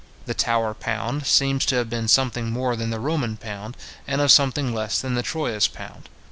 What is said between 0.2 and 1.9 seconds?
The Tower pound seems to have